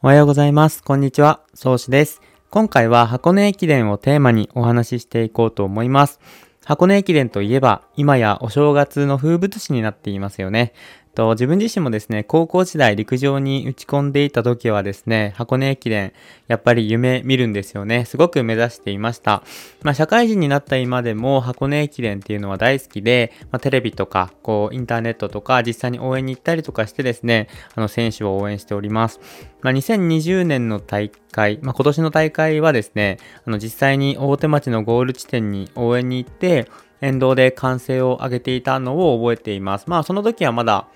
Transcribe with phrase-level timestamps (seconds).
[0.00, 0.84] おはようございます。
[0.84, 1.40] こんにちは。
[1.54, 2.22] 宗師です。
[2.50, 6.20] 今回は箱根駅伝をテーマにお話ししていこうと思います。
[6.64, 10.72] 箱根駅伝といえば、今やお正月の風物詩になっていますよね。
[11.08, 16.12] と、自分自身もですね、高校時代陸上に打ち込んでいた時はですね、箱根駅伝、
[16.46, 18.04] やっぱり夢見るんですよね。
[18.04, 19.42] すごく目指していました。
[19.82, 29.20] まあ、社会人になった今でも箱根駅伝っていうのは大好きで、まあ、テレビとか、こう、インターネットとか、実際に応援に行ったりとかしてですね、あの、選手を応援しております。
[29.62, 36.68] まあ、2020年の大会、まあ、今年の大会はですね、あの、実際に大手町のゴール地点に応援に行って、
[37.00, 39.84] 沿道で歓声を上げていたのを覚えています。
[39.88, 40.86] まあ、その時はまだ、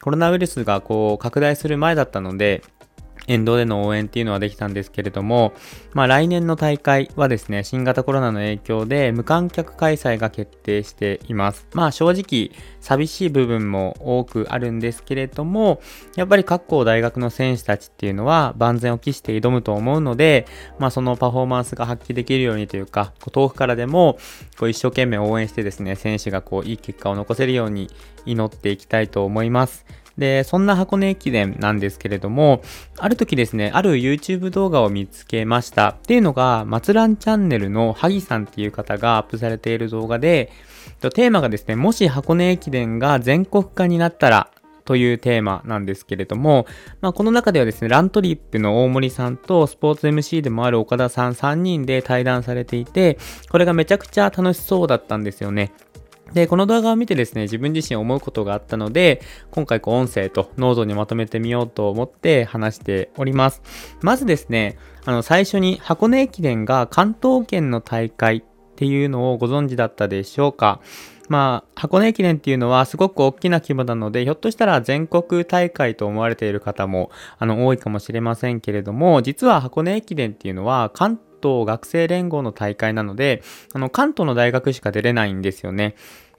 [0.00, 2.62] コロナウイルスがこう拡大する前だったので、
[3.26, 5.52] 沿道での応援っていうのはできたんですけれども、
[5.92, 11.66] まあ来年の大会はですね、新型コロナの影響で無観客開催が決定しています。
[11.72, 12.50] まあ正直
[12.80, 15.80] 寂しい部分も多くあるんですけれども、
[16.16, 20.46] やっぱり各校大学の選手たちっていうのは万全を期して挑むと思うので、
[20.78, 24.18] まあそのパフォーマンスが発揮できるようにというか、こう遠くからでも
[24.58, 27.90] こう一生懸命応援してですね、選手がこういい結果を残せるように
[28.24, 29.84] 祈っていきたいと思います。
[30.18, 32.62] で、そんな箱根駅伝なんですけれども、
[32.98, 35.90] ある時ですね、ある YouTube 動画を見つけました。
[35.90, 40.50] っていうのが、松蘭チャンネルの萩さんっていう方がアップされている動画で、
[41.14, 44.50] テーマがですね、もし箱根駅伝が全国化になったら、
[44.86, 46.64] というテーマなんですけれども、
[47.00, 53.18] まあ、この中ではですね、ラントリップの大森さんとスポーツ MC でもある岡田さん3人で対談されていて、
[53.50, 55.72] これがめちゃくちゃ楽しそうだったんですよね。
[56.32, 63.62] で、この動画を見てですね、自分自身思うことがあったので、今回こう音声とノートにまとめてみようと思って話しております。
[64.02, 68.42] まずですね、あの最初に箱根駅伝が関東圏の大会っ
[68.76, 70.80] ていうのをご存知だったでしょうか
[71.28, 83.42] まあ、箱根駅伝っていうのはすごく大きな規模なので、ひょっとしたら全国大会と思われている方も、あの、多いかもしれませんけれども、実は箱根駅伝っていうのは関東学生連合の大会なので、
[83.72, 85.94] あの、関東の大学しか出れないんですよね。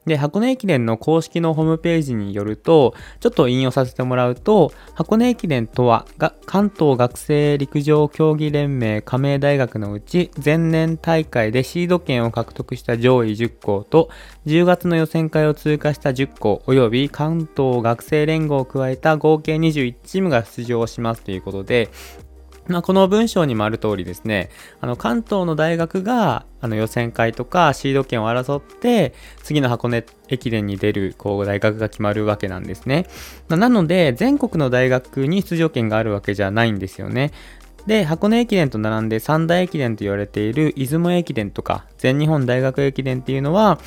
[0.08, 14.10] で、箱根駅伝の公式のホームページによると、ちょっと引用させてもらうと、箱根駅伝とは、が関東学生陸上競技連盟加盟大学のうち、前年大会でシード権を獲得した上位10校と、
[14.46, 21.90] 10月の予選会を通過した10校、及び関東学生連合を加えた合計21チームが出場しますということで、
[22.68, 24.50] まあ、この文章にもある通りですね、
[24.82, 29.14] あの関東の大学があの予選会とかシード権を争って、
[29.44, 33.08] 次の箱根駅伝に出るこう大学が決まるわけなんですね。
[33.50, 37.32] なので、全国の大学に出場権があるわけじゃないんですよね。
[37.86, 43.80] で、箱根駅伝と並んで三大駅伝と言われている出雲駅伝とか全日本大学駅伝っていうのは、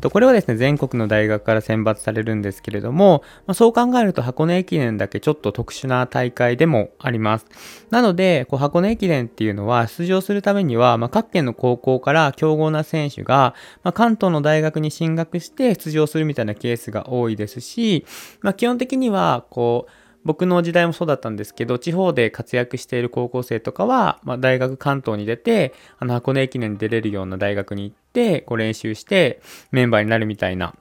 [0.00, 7.46] これはですね、全国の大学から選抜されるんですけれども、まあ、そう考えると箱根駅伝だけちょっと特殊な大会でもあります。
[7.90, 18.04] なので、こう箱根駅伝っていうのは出場するためには、まあ、各県の高校から強豪な選手が、まあ、関東の大学に進学して出場するみたいなケースが多いですし、
[18.40, 29.40] まあ、基本的には、こう、僕の時代もそうだったんですけど、地方で活躍している高校生とかは、まあ、大学関東に出て、あの、箱根駅伝に出れるような大学に行って、こう練習して
[29.72, 30.74] メンバーになるみたいな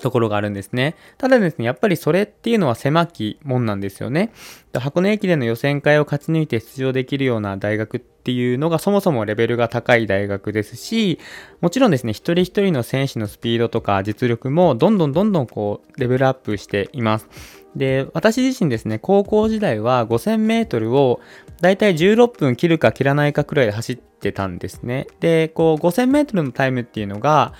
[0.00, 0.96] ところがあるんですね。
[1.18, 4.32] ただですね、やっぱりそれっていうのは狭きもんなんですよね。
[4.74, 11.18] 箱根駅伝の予選会を勝ち抜いて出場できるような大学っていうのがそもそもレベルが高い大学ですし、
[11.60, 17.28] もちろんですね、一人一人の選手のスピードとか実力もどんどんどんどんこうレベルアップしています。
[17.76, 21.20] で、私自身ですね、高校時代は5000メートルを
[21.60, 25.06] だいたい16分切るか切らないかくらいで走ってたんですね。
[25.20, 27.52] で、こう5000メートルのタイムっていうのが、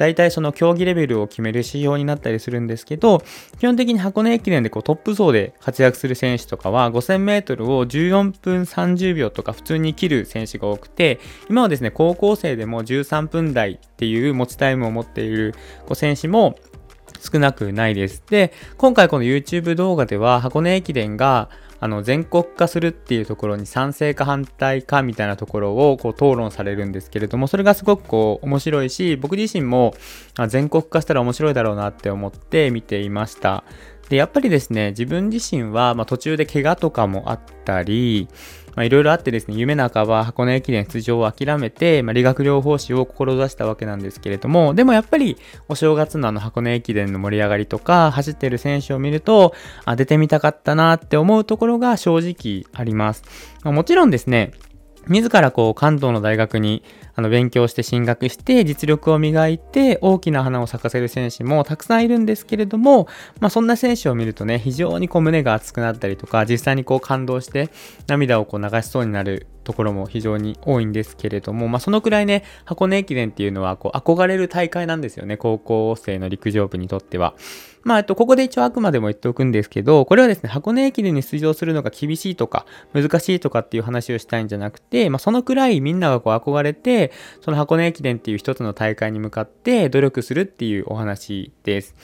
[0.00, 3.22] 大体その競技レベルを決める指標になったりするんですけど、
[3.58, 16.56] 基本的に箱根駅伝でこうトップ層で活躍する選手とかは5000メートルを14分30秒とか普通に切る選手が多くて、今はですね、高校生でも13分台っていう持ちタイムを持っているこう選手も
[17.20, 18.22] 少なくないです。
[18.30, 29.94] で、今回この YouTube 動画では箱根駅伝があの全国化するっていうところに賛成か反対かみたいなところをこう討論されるんですけれども、それがすごくこう面白いし、僕自身も
[30.48, 33.64] 全国化したら面白いだろうなって思って見ていました。
[34.10, 38.28] で、やっぱりですね、自分自身は、ま途中で怪我とかもあったり、
[38.76, 45.36] まあ、いろいろあってですね、夢半ば箱根駅伝出場を諦めて、まあ、理学療法士を志したわけなんですけれども、でもやっぱり
[45.68, 53.24] お正月のあの箱根駅伝の盛り上がりとか、走ってる選手を見ると、あ、出てみたかったなって思うところが正直あります。
[53.64, 54.52] まあ、もちろんですね、
[55.08, 56.82] 自らこう関東の大学に
[57.14, 63.08] あの勉強して進学して実力を磨いて大きな花を咲かせる選手もたくさんいるんですけれども、
[63.40, 67.70] まあ、そんな選手を見るとね非常にこう胸が熱くなったりとか実際にこう感動して
[68.06, 77.34] 涙をこう流しそうになるところも非常に多いんですけれども、まあ、そのくらいね箱根駅伝っていうのはこう憧れる大会なんですよね高校生の陸上部にとっては。
[77.82, 86.99] まあ、えっと、ここで一応あくまでも言っておくんですけど、これはですね、箱根駅伝に出場するのが厳しいとか、難しいとかっていう話をしたいんじゃなくて、まあ、そのくらいみんながこう憧れて、
[87.40, 91.94] その箱根駅伝っていう一つの大会に向かって努力するっていうお話です。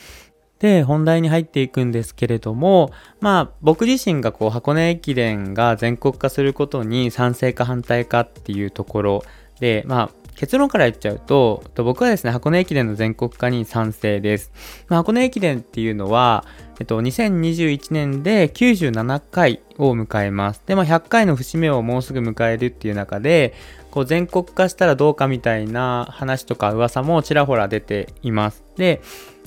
[0.59, 9.23] で、本題に入っていくんですけれども、まあ、僕自身がこう、箱根駅伝が全国化することに賛成か反対かっていうところ
[9.59, 14.51] で、まあ、結論から言っちゃうと、僕はですね、箱根駅伝の全国化に賛成です。
[14.87, 16.45] まあ、箱根駅伝っていうのは、
[16.79, 20.61] えっと、2021年で97回を迎えます。
[20.67, 23.55] で、まあ、100回の節目をもうすぐ迎えるっていう中で、
[23.97, 28.63] こう全国化したらどうかみたいな話とか噂もちらほら出ています。
[28.75, 29.01] で、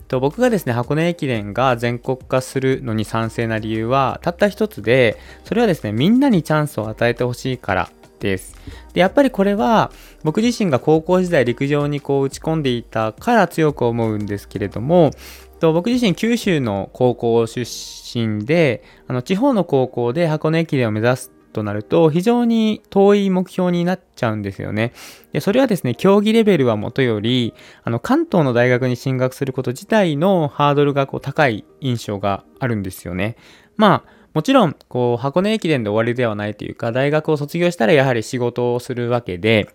[0.08, 8.56] と僕がですね、箱根駅伝が全国化するのに賛成な理由は、たった一つで、それはですね、みんなにチャンスを与えてほしいからです。
[8.92, 9.92] で、やっぱりこれは
[10.24, 15.12] 僕自身が高校時代陸上にこう打ち込んでいたから強く思うんですけれども
[15.60, 24.92] と、僕自身九州の高校出身で、あの地方の高校で箱根駅伝を目指すとなると非常に遠い目標になっちゃうんですよね。
[25.32, 27.54] で、それはですね、競技レベルはもとより、
[27.84, 33.36] あの関東の大学に進学すること自体のハードルがこう高い印象があるんですよね。
[33.76, 39.68] まあ、もちろん、こう、箱根駅伝で終わりではないというか、大学を卒業したらやはり仕事をするわけで、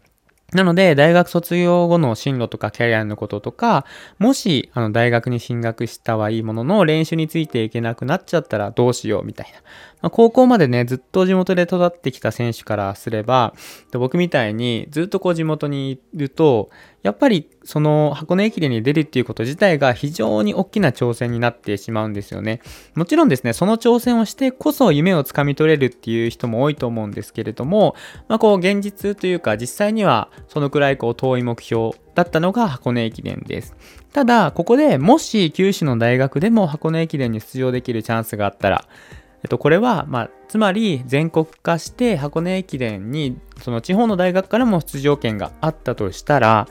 [0.53, 3.85] なので、大学卒業後の進路とかキャリアのこととか、
[4.19, 9.59] もし、あの、大学に進学したはいいものの、練習についていけなくなっちゃったらどうしようみたいな。
[10.05, 13.55] まあ、高校までね、ずっと地元で育ってきた選手からすれば、
[13.91, 16.69] 僕みたいにずっとこう地元にいると、
[17.01, 22.61] やっぱりその箱根駅伝に出るっていうこと自体が非常に大きな挑戦になってしまうんですよね。
[22.93, 27.95] もちろんですね、その挑戦をしてこそ夢をつかみ取れるっていう人も多いと思うんですけれども、
[28.27, 33.75] まあこう現実というか実際にはそのくらいこう遠い目標だったのが箱根駅伝です。
[34.13, 38.85] ただ、ここでもし九州の大学でも箱根駅伝に出場できるチャンスがあったら、
[39.45, 46.67] えっと、これは、まあ、つまり全国化して箱根駅伝にその地方の大学からも出場権があったとしたら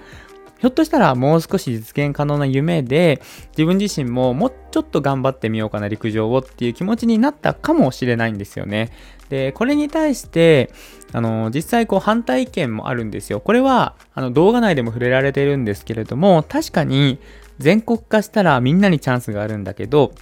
[0.58, 8.90] ひょっとしたらもう少し実現可能な夢で自分自身ももうちょっと頑張ってみようかな陸上をっていう気持ちになったかもしれないんですよね。
[9.28, 10.72] で、これに対して、
[11.12, 13.40] あの、実際こう反対意見もあるんですよ。
[13.40, 17.18] これは、あの、動画内でも触れられてるんですけれども、確かに
[17.58, 20.12] 全国化したらみんなにチャンスがあるんだけど、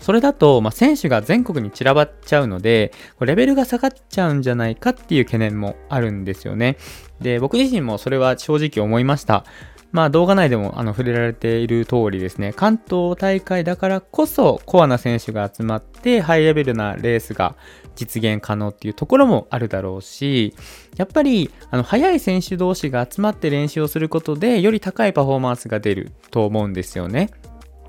[0.00, 6.76] それだと、まあ、選手が全国に散らばっちゃうので、レベルが下がっちゃうんじゃないかっていう懸念もあるんですよね。
[7.20, 9.44] で、僕自身もそれは正直思いました。
[9.92, 17.56] まあ動画内でもあの触れられている通りですね、関東大会だからこそコアな選手が集まってハイレベルなレースが
[17.94, 20.54] 実現可能っていうところもあるだろうし、
[20.96, 27.30] やっぱりあの速い選手同士が集まって練習をすることでより高いパフォーマンスが出ると思うんですよね。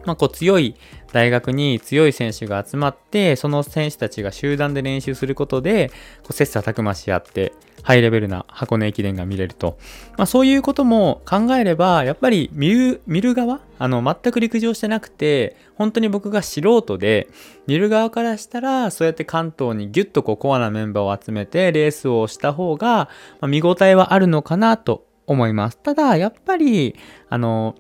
[0.08, 0.76] まあ、こう強い
[1.12, 5.90] 大学に強い選手が集まって、その選手たちが集団で練習することで、
[6.24, 7.52] こう切磋琢磨し合って、
[7.84, 9.78] ハイレベルな箱根駅伝が見れると。
[10.18, 17.28] まあ、そういうことも考えれば、やっぱり見る、見る側あの、全く陸上してなくて、本当に僕が素人で、
[17.68, 23.10] 見る側からしたら、そうやって関東にギュッとこうコアなメンバーを集めて、レースをした方が、
[23.42, 25.78] 見応えはあるのかなと思います。
[25.78, 26.96] ただ、やっぱり、
[27.30, 27.76] あの、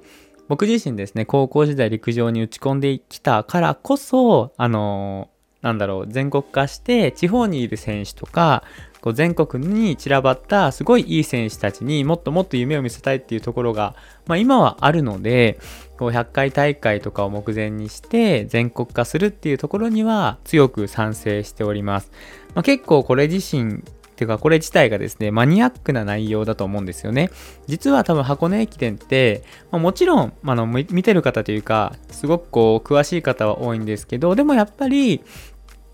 [0.47, 5.29] 僕自身ですね、高校時代陸上に打ち込んできたからこそ、あの
[5.61, 8.63] なんだろう、全国化して地方にいる選手とか、
[9.01, 15.59] こう全国に散らばったすごいいい選手たちにもっともっと夢を見せたいっていうところが、まあ、今はあるので
[15.97, 22.11] こう100回大会とかを目前にして全国化するっていうところには強く賛成しております。
[22.53, 23.83] まあ、結構これ自身
[24.17, 27.29] ていうかこれ自体がですね、マニアックな内容だと思うんですよね。
[27.67, 35.21] 実は多分箱根駅伝って、まあ、もちろん、あの、見てる方というか、すごくこう、詳しい方は多いんですけど、でもやっぱり、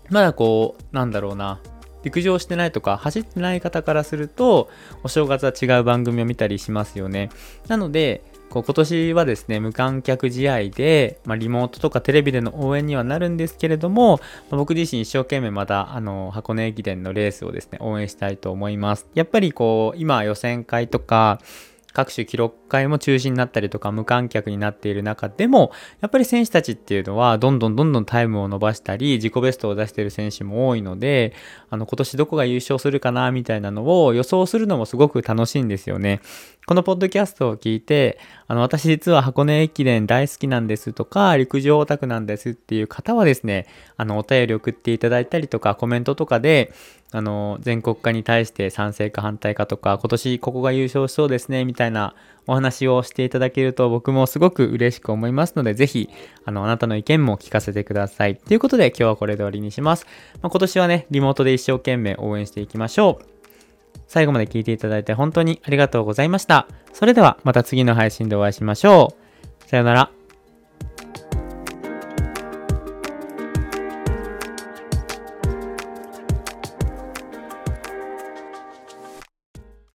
[0.08, 1.60] まだこう、なんだろうな、
[2.02, 4.70] 陸上してないとか走ってない方からすると、
[5.02, 7.30] お正月は違う番組を見たりしますよね。
[7.68, 8.22] なので、
[8.54, 14.18] こう今年はですね、無観客試合で、まあ、リモートとかテレビでの応援にはなるんですけれども、
[14.48, 19.08] まあ、僕自身一生懸命また、あの、箱根駅伝のレースをですね、応援したいと思います。
[19.14, 21.40] やっぱりこう、今予選会とか、
[21.94, 25.70] 各種記録会も中止になったりとか無観客になっている中でも、
[26.00, 31.32] やっぱり選手たちっていうのはどんどんどんどんタイムを伸ばしたり、自己ベストを出している選手も多いので、
[31.70, 36.20] あの今年どこが優勝するかなみたいなのを予想するのもすごく楽しいんですよね。
[36.66, 46.72] このポッドキャストを聞いて、あの私実は箱根駅伝大好きなんですとか、陸上オタクなんですっていう方はですね、あのお便り送っていただいたりとか、コメントとかで、
[47.12, 52.14] あの、全国化に対して賛成か反対かとか、今年ここが優勝しそうですね、みたいな
[52.46, 56.10] お話をしていただけると僕もすごく嬉しく思いますので、ぜひ、
[56.44, 58.36] あの、あなたの意見も聞かせてください。
[58.36, 60.06] ということで今日はこれで終わりにします。
[60.42, 63.33] まあ、今年はね、リモートで一生懸命応援していきましょう。
[64.14, 66.68] 最後まで聞いていただいて本当にありがとうございました。
[66.92, 69.12] それではまた次の配信でお会いしましょ
[69.66, 69.68] う。
[69.68, 70.23] さよなら。